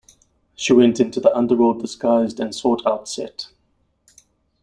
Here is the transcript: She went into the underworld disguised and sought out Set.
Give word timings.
She 0.55 0.73
went 0.73 0.99
into 0.99 1.19
the 1.19 1.31
underworld 1.37 1.79
disguised 1.79 2.39
and 2.39 2.55
sought 2.55 2.83
out 2.87 3.07
Set. 3.07 3.49